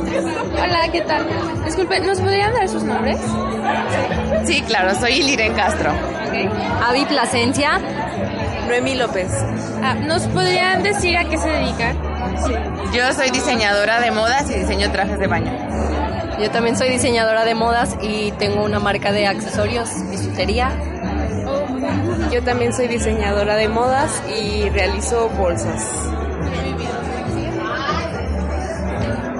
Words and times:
Hola, 0.00 0.88
¿qué 0.90 1.02
tal? 1.02 1.26
Disculpe, 1.64 2.00
¿nos 2.00 2.18
podrían 2.20 2.52
dar 2.54 2.68
sus 2.68 2.82
nombres? 2.82 3.18
Sí, 4.46 4.62
claro, 4.62 4.94
soy 4.94 5.12
Iliren 5.20 5.54
Castro. 5.54 5.90
Avi 6.82 7.04
Plasencia. 7.04 7.78
Noemi 8.68 8.94
López. 8.94 9.30
Ah, 9.82 9.94
¿Nos 9.94 10.22
podrían 10.28 10.82
decir 10.82 11.16
a 11.18 11.24
qué 11.24 11.36
se 11.36 11.48
dedican? 11.48 11.98
Yo 12.94 13.12
soy 13.12 13.30
diseñadora 13.30 14.00
de 14.00 14.10
modas 14.12 14.50
y 14.50 14.54
diseño 14.54 14.90
trajes 14.92 15.18
de 15.18 15.26
baño. 15.26 15.52
Yo 16.40 16.50
también 16.50 16.76
soy 16.76 16.88
diseñadora 16.88 17.44
de 17.44 17.54
modas 17.54 17.96
y 18.00 18.32
tengo 18.32 18.64
una 18.64 18.78
marca 18.78 19.12
de 19.12 19.26
accesorios, 19.26 19.90
bisutería. 20.10 20.70
Yo 22.32 22.42
también 22.42 22.72
soy 22.72 22.88
diseñadora 22.88 23.56
de 23.56 23.68
modas 23.68 24.22
y 24.34 24.70
realizo 24.70 25.28
bolsas. 25.30 25.86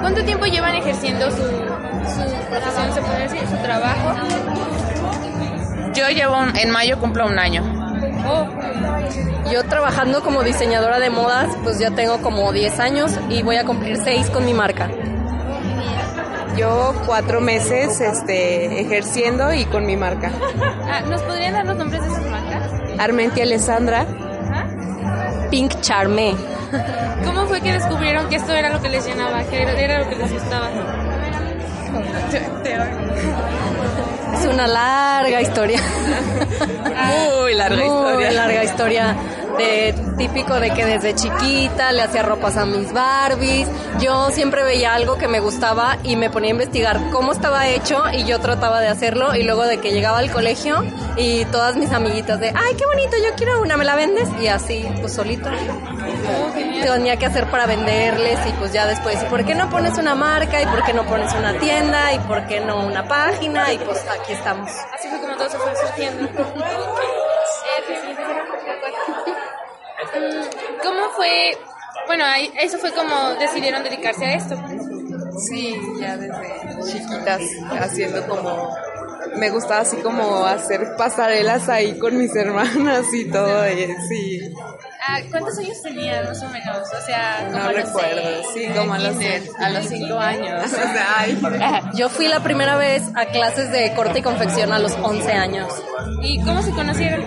¿Cuánto 0.02 0.22
tiempo 0.24 0.44
llevan 0.46 0.74
ejerciendo 0.74 1.30
su, 1.30 1.36
su 1.38 2.46
profesión, 2.50 2.92
se 2.92 3.00
puede 3.00 3.22
decir, 3.22 3.40
su 3.48 3.56
trabajo? 3.62 4.14
Yo 5.94 6.08
llevo, 6.10 6.36
un- 6.38 6.56
en 6.56 6.70
mayo 6.70 6.98
cumplo 6.98 7.26
un 7.26 7.38
año. 7.38 7.62
Oh, 8.26 8.46
Yo 9.50 9.64
trabajando 9.64 10.22
como 10.22 10.42
diseñadora 10.42 10.98
de 10.98 11.10
modas, 11.10 11.48
pues 11.62 11.78
ya 11.78 11.90
tengo 11.90 12.20
como 12.22 12.52
10 12.52 12.78
años 12.80 13.12
y 13.28 13.42
voy 13.42 13.56
a 13.56 13.64
cumplir 13.64 13.96
6 14.02 14.28
con 14.30 14.44
mi 14.44 14.54
marca. 14.54 14.88
Yo 16.56 16.94
cuatro 17.06 17.40
meses 17.40 18.00
este, 18.00 18.80
ejerciendo 18.80 19.52
y 19.54 19.64
con 19.64 19.86
mi 19.86 19.96
marca. 19.96 20.30
ah, 20.86 21.00
¿Nos 21.08 21.22
podrían 21.22 21.54
dar 21.54 21.64
los 21.66 21.76
nombres 21.76 22.02
de 22.02 22.08
sus 22.08 22.18
marcas? 22.26 22.62
Armenti 22.98 23.40
Alessandra. 23.40 24.06
Pink 25.50 25.80
Charmé. 25.80 26.34
¿Cómo 27.24 27.41
fue 27.52 27.60
que 27.60 27.72
descubrieron 27.74 28.30
que 28.30 28.36
esto 28.36 28.54
era 28.54 28.70
lo 28.70 28.80
que 28.80 28.88
les 28.88 29.04
llenaba, 29.06 29.44
que 29.44 29.60
era, 29.60 29.98
lo 29.98 30.08
que 30.08 30.16
les 30.16 30.32
gustaba? 30.32 30.70
Es 34.32 34.46
una 34.46 34.66
larga 34.66 35.42
historia. 35.42 35.78
Muy 37.42 37.54
larga 37.54 37.76
Muy 37.76 37.84
historia. 37.84 38.32
larga 38.32 38.64
historia. 38.64 39.16
De, 39.58 39.94
típico 40.16 40.58
de 40.58 40.72
que 40.72 40.84
desde 40.84 41.14
chiquita 41.14 41.92
le 41.92 42.02
hacía 42.02 42.22
ropas 42.22 42.56
a 42.56 42.64
mis 42.64 42.92
Barbies. 42.92 43.68
Yo 44.00 44.30
siempre 44.30 44.64
veía 44.64 44.94
algo 44.94 45.16
que 45.16 45.28
me 45.28 45.40
gustaba 45.40 45.98
y 46.02 46.16
me 46.16 46.30
ponía 46.30 46.50
a 46.50 46.52
investigar 46.52 47.10
cómo 47.10 47.32
estaba 47.32 47.68
hecho 47.68 48.02
y 48.12 48.24
yo 48.24 48.40
trataba 48.40 48.80
de 48.80 48.88
hacerlo 48.88 49.34
y 49.34 49.42
luego 49.42 49.64
de 49.64 49.78
que 49.78 49.92
llegaba 49.92 50.18
al 50.18 50.30
colegio 50.30 50.84
y 51.16 51.44
todas 51.46 51.76
mis 51.76 51.92
amiguitas 51.92 52.40
de, 52.40 52.48
ay, 52.48 52.74
qué 52.76 52.86
bonito, 52.86 53.16
yo 53.22 53.34
quiero 53.36 53.60
una, 53.60 53.76
¿me 53.76 53.84
la 53.84 53.94
vendes? 53.94 54.28
Y 54.40 54.46
así, 54.46 54.86
pues 55.00 55.12
solito. 55.12 55.50
Tenía 56.82 57.16
que 57.16 57.26
hacer 57.26 57.46
para 57.50 57.66
venderles 57.66 58.38
y 58.48 58.52
pues 58.52 58.72
ya 58.72 58.86
después, 58.86 59.22
¿y 59.22 59.26
por 59.26 59.44
qué 59.44 59.54
no 59.54 59.68
pones 59.70 59.98
una 59.98 60.14
marca? 60.14 60.60
¿Y 60.62 60.66
por 60.66 60.84
qué 60.84 60.92
no 60.92 61.04
pones 61.04 61.32
una 61.34 61.58
tienda? 61.58 62.12
¿Y 62.12 62.18
por 62.20 62.46
qué 62.46 62.60
no 62.60 62.86
una 62.86 63.06
página? 63.06 63.72
Y 63.72 63.78
pues 63.78 64.04
aquí 64.08 64.32
estamos. 64.32 64.70
Así 64.92 65.08
fue 65.08 65.20
como 65.20 65.36
todo 65.36 65.48
se 65.48 65.58
fue 65.58 65.72
surgiendo. 65.76 66.28
Fue? 71.22 71.58
Bueno, 72.06 72.24
eso 72.60 72.78
fue 72.78 72.92
como 72.92 73.34
decidieron 73.34 73.82
dedicarse 73.84 74.24
a 74.24 74.34
esto. 74.34 74.56
Sí, 75.48 75.76
ya 76.00 76.16
desde 76.16 76.92
chiquitas 76.92 77.40
haciendo 77.80 78.26
como... 78.26 78.74
Me 79.36 79.48
gustaba 79.50 79.80
así 79.80 79.96
como 79.98 80.44
hacer 80.44 80.94
pasarelas 80.98 81.68
ahí 81.68 81.98
con 81.98 82.18
mis 82.18 82.34
hermanas 82.36 83.06
y 83.14 83.30
todo. 83.30 83.66
y 83.70 83.86
sí, 84.08 84.52
Ah, 85.04 85.18
¿Cuántos 85.30 85.58
años 85.58 85.82
tenían 85.82 86.24
más 86.26 86.40
o 86.42 86.48
menos? 86.48 86.78
O 86.92 87.06
sea, 87.06 87.38
como 87.46 87.58
no 87.58 87.64
a 87.64 87.72
los 87.72 87.84
recuerdo. 87.86 88.20
seis, 88.22 88.46
Sí, 88.54 88.78
como 88.78 88.94
a 88.94 88.98
los 88.98 89.16
Kinder, 89.16 89.42
a 89.58 89.70
los 89.70 89.86
cinco 89.86 90.18
años. 90.18 90.62
O 90.66 90.68
sea, 90.68 91.06
ay, 91.18 91.40
Yo 91.94 92.08
fui 92.08 92.28
la 92.28 92.40
primera 92.40 92.76
vez 92.76 93.02
a 93.16 93.26
clases 93.26 93.72
de 93.72 93.92
corte 93.94 94.18
y 94.20 94.22
confección 94.22 94.72
a 94.72 94.78
los 94.78 94.92
11 94.92 95.32
años. 95.32 95.72
¿Y 96.22 96.40
cómo 96.44 96.62
se 96.62 96.70
conocieron? 96.72 97.24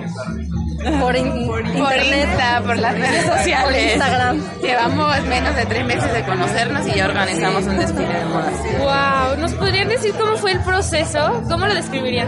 Por, 1.01 1.15
in- 1.15 1.47
Por 1.47 1.65
internet, 1.65 2.27
Insta, 2.29 2.61
por 2.65 2.77
las 2.77 2.93
redes 2.93 3.25
sociales. 3.25 3.63
por 3.65 3.75
Instagram. 3.75 4.41
Llevamos 4.61 5.21
menos 5.23 5.55
de 5.55 5.65
tres 5.65 5.85
meses 5.85 6.13
de 6.13 6.23
conocernos 6.23 6.87
y 6.87 6.91
ya 6.95 7.05
organizamos 7.05 7.63
un 7.65 7.77
desfile 7.77 8.13
de 8.13 8.25
modas. 8.25 8.53
Wow, 8.79 9.37
¿nos 9.41 9.53
podrían 9.53 9.87
decir 9.89 10.13
cómo 10.19 10.35
fue 10.37 10.51
el 10.51 10.59
proceso? 10.61 11.41
¿Cómo 11.49 11.65
lo 11.65 11.73
describirían? 11.73 12.27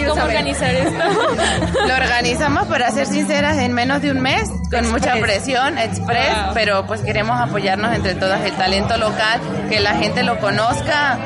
¿De 0.00 0.08
cómo 0.08 0.22
organizar 0.22 0.74
esto? 0.74 0.92
Lo 1.88 1.94
organizamos, 1.94 2.66
para 2.66 2.90
ser 2.90 3.06
sinceras, 3.06 3.56
en 3.58 3.72
menos 3.72 4.02
de 4.02 4.10
un 4.10 4.20
mes, 4.20 4.48
con 4.70 4.90
mucha 4.90 5.14
presión, 5.16 5.78
express, 5.78 6.34
Wow. 6.46 6.54
pero 6.54 6.86
pues 6.86 7.00
queremos 7.02 7.40
apoyarnos 7.40 7.94
entre 7.94 8.14
todas, 8.14 8.44
el 8.44 8.52
talento 8.52 8.96
local, 8.96 9.40
que 9.68 9.80
la 9.80 9.94
gente 9.94 10.22
lo 10.22 10.38
conozca 10.38 11.18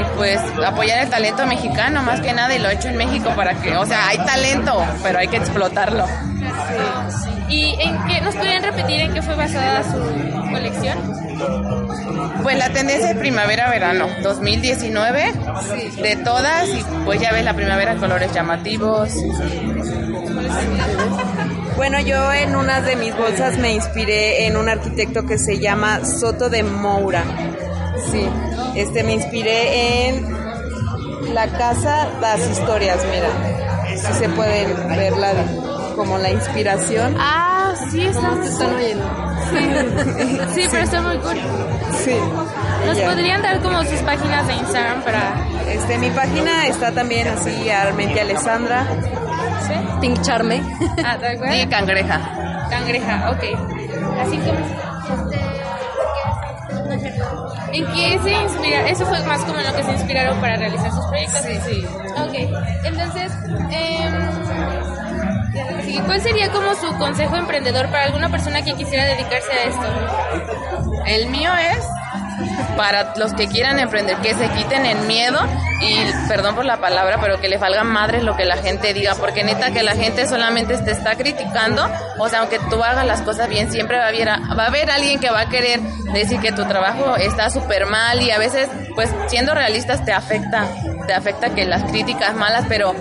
y 0.00 0.04
pues 0.16 0.40
apoyar 0.66 0.98
el 1.04 1.10
talento 1.10 1.46
mexicano 1.46 2.02
más 2.02 2.20
que 2.20 2.32
nada 2.32 2.54
y 2.54 2.58
lo 2.58 2.68
hecho 2.68 2.88
en 2.88 2.96
México 2.96 3.30
para 3.36 3.54
que, 3.54 3.76
o 3.76 3.86
sea, 3.86 4.08
hay 4.08 4.18
talento, 4.18 4.84
pero 5.02 5.18
hay 5.18 5.28
que 5.28 5.36
explotarlo. 5.36 6.06
¿Y 7.48 7.76
en 7.80 8.06
qué 8.06 8.20
nos 8.20 8.34
podrían 8.34 8.62
repetir 8.62 9.00
en 9.00 9.14
qué 9.14 9.22
fue 9.22 9.34
basada 9.34 9.82
su 9.84 10.50
colección? 10.50 10.98
Pues 12.42 12.58
la 12.58 12.70
tendencia 12.70 13.10
es 13.10 13.16
primavera-verano 13.16 14.08
2019, 14.22 15.32
de 16.02 16.16
todas, 16.16 16.68
y 16.68 16.84
pues 17.04 17.20
ya 17.20 17.32
ves 17.32 17.44
la 17.44 17.54
primavera, 17.54 17.96
colores 17.96 18.32
llamativos. 18.32 19.10
Bueno, 21.76 22.00
yo 22.00 22.32
en 22.32 22.56
una 22.56 22.80
de 22.80 22.96
mis 22.96 23.16
bolsas 23.16 23.58
me 23.58 23.74
inspiré 23.74 24.46
en 24.46 24.56
un 24.56 24.68
arquitecto 24.68 25.26
que 25.26 25.38
se 25.38 25.58
llama 25.58 26.04
Soto 26.04 26.48
de 26.48 26.62
Moura. 26.62 27.22
Sí, 28.10 28.26
este 28.74 29.02
me 29.02 29.12
inspiré 29.12 30.08
en 30.08 31.34
la 31.34 31.48
casa 31.48 32.08
das 32.20 32.40
historias, 32.50 32.98
mira. 33.10 33.28
Si 33.96 34.12
se 34.18 34.28
puede 34.30 34.66
ver 34.96 35.16
la, 35.16 35.32
como 35.96 36.18
la 36.18 36.30
inspiración. 36.30 37.16
Ah, 37.18 37.74
sí, 37.90 38.02
está. 38.02 38.28
¿Cómo 38.28 38.42
te 38.42 38.48
están 38.48 38.74
oyendo? 38.74 39.04
Sí, 40.54 40.62
pero 40.70 40.82
está 40.82 41.00
muy 41.02 41.18
cool. 41.18 41.36
Sí. 42.04 42.16
¿Nos 42.86 42.98
podrían 42.98 43.42
dar 43.42 43.60
como 43.60 43.84
sus 43.84 44.00
páginas 44.00 44.46
de 44.46 44.54
Instagram 44.54 45.02
para... 45.02 45.34
Este, 45.68 45.98
mi 45.98 46.10
página 46.10 46.66
está 46.66 46.92
también 46.92 47.28
así, 47.28 47.68
Armenti 47.70 48.18
Alessandra. 48.18 48.86
Pink 50.00 50.20
Charme. 50.22 50.62
Ah, 51.04 51.16
¿de 51.16 51.28
acuerdo? 51.28 51.54
Y 51.54 51.66
cangreja. 51.66 52.66
Cangreja, 52.70 53.30
ok. 53.30 53.44
Así 54.20 54.38
como... 54.38 54.86
¿En 57.72 57.84
qué 57.86 58.18
se 58.22 58.32
inspira? 58.32 58.88
Eso 58.88 59.04
fue 59.06 59.22
más 59.24 59.44
como 59.44 59.58
en 59.58 59.66
lo 59.66 59.76
que 59.76 59.82
se 59.82 59.92
inspiraron 59.92 60.40
para 60.40 60.56
realizar 60.56 60.90
sus 60.90 61.04
proyectos. 61.06 61.40
Sí, 61.42 61.60
sí. 61.66 61.84
Ok, 62.16 62.34
entonces, 62.84 63.32
em, 63.70 65.45
sí, 65.84 66.00
¿cuál 66.04 66.20
sería 66.20 66.50
como 66.50 66.74
su 66.74 66.96
consejo 66.98 67.36
emprendedor 67.36 67.86
para 67.90 68.04
alguna 68.04 68.28
persona 68.28 68.62
que 68.62 68.74
quisiera 68.74 69.04
dedicarse 69.04 69.52
a 69.52 69.62
esto? 69.64 71.02
El 71.06 71.28
mío 71.28 71.50
es 71.54 71.84
para 72.76 73.14
los 73.16 73.32
que 73.32 73.48
quieran 73.48 73.78
emprender, 73.78 74.16
que 74.18 74.34
se 74.34 74.48
quiten 74.50 74.84
el 74.86 74.98
miedo 75.06 75.38
y, 75.80 76.28
perdón 76.28 76.54
por 76.54 76.64
la 76.64 76.76
palabra, 76.78 77.18
pero 77.20 77.40
que 77.40 77.48
le 77.48 77.56
valgan 77.56 77.86
madres 77.86 78.22
lo 78.22 78.36
que 78.36 78.44
la 78.44 78.56
gente 78.56 78.92
diga, 78.92 79.14
porque 79.14 79.44
neta 79.44 79.70
que 79.70 79.82
la 79.82 79.94
gente 79.94 80.26
solamente 80.26 80.76
te 80.78 80.90
está 80.90 81.16
criticando, 81.16 81.88
o 82.18 82.28
sea, 82.28 82.40
aunque 82.40 82.58
tú 82.70 82.82
hagas 82.82 83.06
las 83.06 83.22
cosas 83.22 83.48
bien, 83.48 83.70
siempre 83.70 83.98
va 83.98 84.04
a 84.04 84.08
haber, 84.08 84.28
va 84.28 84.64
a 84.64 84.66
haber 84.66 84.90
alguien 84.90 85.18
que 85.18 85.30
va 85.30 85.40
a 85.40 85.48
querer 85.48 85.80
decir 86.12 86.40
que 86.40 86.52
tu 86.52 86.64
trabajo 86.66 87.16
está 87.16 87.50
súper 87.50 87.86
mal 87.86 88.20
y 88.20 88.30
a 88.30 88.38
veces, 88.38 88.68
pues, 88.94 89.10
siendo 89.28 89.54
realistas 89.54 90.04
te 90.04 90.12
afecta, 90.12 90.66
te 91.06 91.14
afecta 91.14 91.54
que 91.54 91.64
las 91.64 91.84
críticas 91.84 92.34
malas, 92.34 92.66
pero 92.68 92.94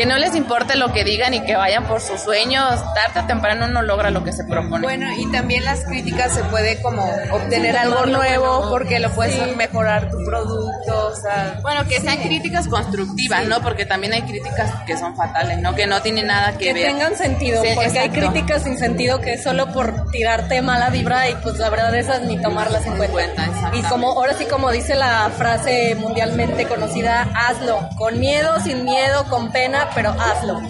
que 0.00 0.06
no 0.06 0.16
les 0.16 0.34
importe 0.34 0.76
lo 0.76 0.94
que 0.94 1.04
digan 1.04 1.34
y 1.34 1.42
que 1.42 1.56
vayan 1.56 1.84
por 1.84 2.00
sus 2.00 2.22
sueños. 2.22 2.80
Tarde 2.94 3.20
o 3.20 3.26
temprano 3.26 3.66
uno 3.66 3.82
logra 3.82 4.10
lo 4.10 4.24
que 4.24 4.32
se 4.32 4.44
propone. 4.44 4.80
Bueno, 4.80 5.06
y 5.14 5.30
también 5.30 5.62
las 5.62 5.84
críticas 5.84 6.32
se 6.32 6.42
puede 6.44 6.80
como 6.80 7.04
obtener 7.30 7.76
algo 7.76 8.06
nuevo 8.06 8.70
porque 8.70 8.98
lo 8.98 9.10
puedes 9.10 9.54
mejorar 9.58 10.10
tu 10.10 10.16
producto, 10.24 11.08
o 11.08 11.14
sea, 11.14 11.58
Bueno, 11.60 11.86
que 11.86 12.00
sean 12.00 12.16
críticas 12.16 12.66
constructivas, 12.66 13.46
¿no? 13.46 13.60
Porque 13.60 13.84
también 13.84 14.14
hay 14.14 14.22
críticas 14.22 14.72
que 14.86 14.96
son 14.96 15.14
fatales, 15.14 15.58
¿no? 15.58 15.74
Que 15.74 15.86
no 15.86 16.00
tienen 16.00 16.28
nada 16.28 16.52
que, 16.52 16.68
que 16.68 16.72
ver. 16.72 16.86
tengan 16.86 17.14
sentido, 17.14 17.62
porque 17.74 17.98
hay 17.98 18.08
críticas 18.08 18.62
sin 18.62 18.78
sentido 18.78 19.20
que 19.20 19.34
es 19.34 19.42
solo 19.42 19.70
por 19.70 20.10
tirarte 20.10 20.62
mala 20.62 20.88
vibra 20.88 21.28
y 21.28 21.34
pues 21.42 21.58
la 21.58 21.68
verdad 21.68 21.94
esas 21.94 22.22
ni 22.22 22.40
tomarlas 22.40 22.86
en 22.86 22.96
cuenta. 22.96 23.50
y 23.74 23.82
como 23.82 24.12
ahora 24.12 24.32
sí 24.32 24.46
como 24.46 24.70
dice 24.70 24.94
la 24.94 25.30
frase 25.36 25.94
mundialmente 25.96 26.66
conocida, 26.66 27.28
hazlo, 27.34 27.86
con 27.98 28.18
miedo, 28.18 28.58
sin 28.60 28.86
miedo, 28.86 29.24
con 29.28 29.52
pena, 29.52 29.89
pero 29.94 30.10
hazlo. 30.18 30.60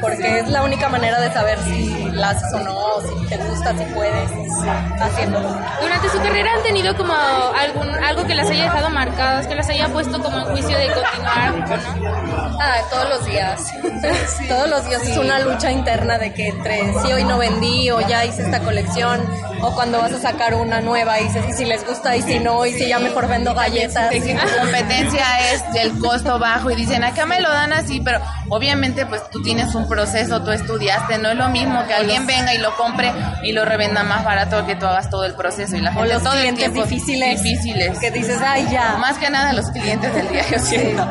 Porque 0.00 0.38
es 0.38 0.48
la 0.48 0.62
única 0.62 0.88
manera 0.88 1.20
de 1.20 1.32
saber 1.32 1.58
si 1.60 2.10
la 2.12 2.30
haces 2.30 2.52
o 2.54 2.60
no, 2.60 3.00
si 3.02 3.26
te 3.26 3.36
gusta, 3.36 3.76
si 3.76 3.84
puedes, 3.94 4.30
haciéndolo. 5.00 5.48
Durante 5.80 6.08
su 6.08 6.18
carrera 6.18 6.54
han 6.54 6.62
tenido 6.62 6.96
como 6.96 7.12
algún 7.12 7.88
algo 8.02 8.26
que 8.26 8.34
las 8.34 8.48
haya 8.50 8.64
dejado 8.64 8.90
marcadas, 8.90 9.46
que 9.46 9.54
las 9.54 9.68
haya 9.68 9.88
puesto 9.88 10.22
como 10.22 10.38
en 10.38 10.44
juicio 10.46 10.76
de 10.78 10.86
continuar 10.86 11.52
o 11.52 11.56
no. 11.76 12.56
Ah, 12.60 12.76
todos 12.90 13.08
los 13.08 13.24
días. 13.26 13.72
Todos 14.48 14.68
los 14.68 14.86
días 14.86 15.02
es 15.06 15.16
una 15.16 15.38
lucha 15.40 15.70
interna 15.70 16.18
de 16.18 16.32
que 16.32 16.48
entre 16.48 16.92
sí 17.00 17.12
hoy 17.12 17.24
no 17.24 17.38
vendí 17.38 17.90
o 17.90 18.00
ya 18.00 18.24
hice 18.24 18.42
esta 18.42 18.60
colección 18.60 19.20
o 19.62 19.74
cuando 19.74 19.98
vas 19.98 20.12
a 20.12 20.18
sacar 20.18 20.54
una 20.54 20.80
nueva 20.80 21.20
y 21.20 21.24
dices 21.24 21.44
y 21.48 21.52
si 21.52 21.64
les 21.64 21.86
gusta 21.86 22.16
y 22.16 22.22
si 22.22 22.38
no 22.38 22.64
y 22.66 22.72
si 22.72 22.88
ya 22.88 22.98
mejor 22.98 23.28
vendo 23.28 23.54
galletas. 23.54 24.10
tu 24.10 24.60
competencia 24.60 25.52
es 25.52 25.72
del 25.72 25.98
costo 25.98 26.38
bajo 26.38 26.70
y 26.70 26.76
dicen 26.76 27.04
acá 27.04 27.26
me 27.26 27.40
lo 27.40 27.48
dan 27.50 27.72
así, 27.72 28.00
pero 28.00 28.20
obviamente 28.48 29.06
pues 29.06 29.22
tú 29.30 29.42
tienes 29.42 29.74
un 29.74 29.86
proceso, 29.90 30.42
tú 30.42 30.52
estudiaste, 30.52 31.18
no 31.18 31.28
es 31.30 31.36
lo 31.36 31.50
mismo 31.50 31.86
que 31.86 31.92
alguien 31.92 32.26
venga 32.26 32.54
y 32.54 32.58
lo 32.58 32.74
compre 32.76 33.12
y 33.42 33.52
lo 33.52 33.66
revenda 33.66 34.02
más 34.04 34.24
barato 34.24 34.64
que 34.66 34.76
tú 34.76 34.86
hagas 34.86 35.10
todo 35.10 35.26
el 35.26 35.34
proceso 35.34 35.76
y 35.76 35.80
la 35.82 35.90
O 35.90 35.94
gente 35.94 36.14
los 36.14 36.22
todo 36.22 36.32
el 36.32 36.38
clientes 36.40 36.64
tiempo 36.72 36.84
difíciles, 36.88 37.42
difíciles. 37.42 37.98
que 37.98 38.10
dices, 38.10 38.38
ay 38.42 38.66
ya. 38.70 38.96
Más 38.96 39.18
que 39.18 39.28
nada 39.28 39.52
los 39.52 39.66
clientes 39.70 40.14
del 40.14 40.28
día, 40.28 40.44
yo 40.50 40.58
siento. 40.58 41.06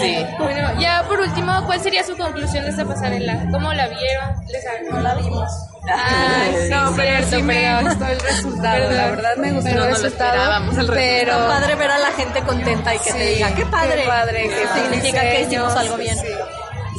Sí. 0.00 0.24
Bueno, 0.38 0.78
ya 0.80 1.02
por 1.08 1.18
último, 1.20 1.64
¿cuál 1.66 1.80
sería 1.80 2.04
su 2.04 2.16
conclusión 2.16 2.62
de 2.64 2.70
esta 2.70 2.84
pasarela? 2.84 3.46
¿Cómo 3.50 3.72
la 3.72 3.88
vieron? 3.88 4.36
¿Les 4.46 4.64
No 4.92 5.00
la 5.00 5.14
vimos. 5.14 5.50
Ay, 5.92 6.54
sí, 6.64 6.68
no, 6.70 6.92
pero 6.94 7.08
cierto, 7.26 7.36
sí 7.36 7.42
me 7.42 7.54
perdón. 7.54 7.84
gustó 7.86 8.06
el 8.06 8.20
resultado, 8.20 8.90
la 8.90 9.06
verdad 9.10 9.36
me 9.38 9.52
gustó 9.52 9.64
Pero 9.70 9.76
el 9.84 9.90
no 9.90 9.96
lo 9.96 10.02
resultado, 10.02 10.30
esperábamos, 10.34 10.76
el 10.78 10.86
pero 10.86 11.32
Está 11.32 11.48
padre 11.48 11.74
ver 11.74 11.90
a 11.90 11.98
la 11.98 12.10
gente 12.12 12.40
contenta 12.42 12.94
y 12.94 12.98
que 12.98 13.12
te 13.12 13.18
Sí, 13.28 13.34
diga, 13.34 13.54
qué 13.54 13.66
padre. 13.66 14.02
qué 14.02 14.08
padre, 14.08 14.48
que 14.48 14.62
Eso 14.62 14.74
significa 14.74 15.20
que 15.22 15.40
hicimos 15.42 15.68
diseños, 15.74 15.76
algo 15.76 15.96
bien. 15.96 16.18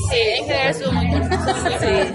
Sí. 0.10 0.18
En 0.40 0.46
general 0.46 0.72
estuvo 0.72 0.92
muy 0.94 1.08
bueno. 1.08 1.30
Sí. 1.80 2.14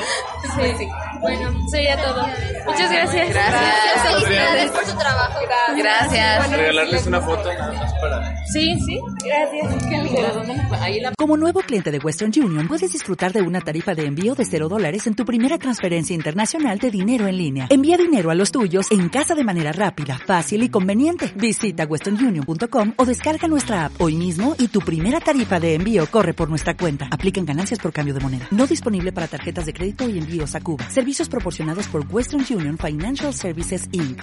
Sí. 0.78 0.88
Bueno, 1.20 1.52
sería 1.70 1.96
todo. 2.02 2.26
Muchas 2.66 2.90
gracias. 2.92 3.28
Gracias. 3.30 4.22
Felicidades 4.36 4.70
por 4.70 4.84
su 4.86 4.96
trabajo. 4.98 5.38
Gracias. 5.76 6.50
regalarles 6.50 7.06
una 7.06 7.20
foto 7.20 7.52
nada 7.52 7.72
más 7.72 7.92
para 7.94 8.36
Sí, 8.46 8.78
sí. 8.86 9.00
Gracias. 9.24 9.84
Qué 9.84 9.98
lindo. 10.02 10.76
Ahí 10.80 11.00
la 11.00 11.12
Como 11.18 11.36
nuevo 11.36 11.60
cliente 11.60 11.90
de 11.90 11.98
Western 11.98 12.32
Union, 12.36 12.68
puedes 12.68 12.92
disfrutar 12.92 13.32
de 13.32 13.42
una 13.42 13.60
tarifa 13.60 13.94
de 13.94 14.06
envío 14.06 14.34
de 14.34 14.44
0 14.44 14.68
dólares 14.68 15.06
en 15.06 15.14
tu 15.14 15.24
primera 15.24 15.58
transferencia 15.58 16.14
internacional 16.14 16.78
de 16.78 16.90
dinero 16.90 17.26
en 17.26 17.36
línea. 17.36 17.66
Envía 17.70 17.96
dinero 17.96 18.30
a 18.30 18.34
los 18.34 18.52
tuyos 18.52 18.90
en 18.92 19.08
casa 19.08 19.34
de 19.34 19.42
manera 19.42 19.72
rápida, 19.72 20.18
fácil 20.24 20.62
y 20.62 20.68
conveniente. 20.68 21.32
Visita 21.34 21.84
westernunion.com 21.84 22.92
o 22.96 23.04
descarga 23.04 23.48
nuestra 23.48 23.86
app 23.86 24.00
hoy 24.00 24.14
mismo 24.16 24.54
y 24.58 24.68
tu 24.68 24.80
primera 24.80 25.20
tarifa 25.20 25.58
de 25.58 25.74
envío 25.74 26.06
corre 26.06 26.34
por 26.34 26.48
nuestra 26.48 26.76
cuenta. 26.76 27.08
Aplican 27.10 27.44
ganancias 27.44 27.80
por 27.80 27.92
cambio 27.92 28.14
de 28.14 28.20
moneda. 28.20 28.46
No 28.52 28.66
disponible 28.66 29.12
para 29.12 29.26
tarjetas 29.26 29.66
de 29.66 29.72
crédito 29.72 30.08
y 30.08 30.18
envíos 30.18 30.54
a 30.54 30.60
Cuba. 30.60 30.88
Servicios 30.88 31.28
proporcionados 31.28 31.88
por 31.88 32.04
Western 32.08 32.44
Union 32.48 32.78
Financial 32.78 33.34
Services 33.34 33.88
Inc. 33.92 34.22